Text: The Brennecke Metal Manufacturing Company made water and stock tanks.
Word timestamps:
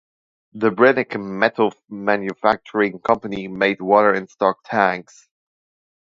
The 0.53 0.71
Brennecke 0.71 1.21
Metal 1.23 1.71
Manufacturing 1.87 2.97
Company 3.01 3.47
made 3.47 3.81
water 3.81 4.11
and 4.11 4.27
stock 4.27 4.61
tanks. 4.65 5.29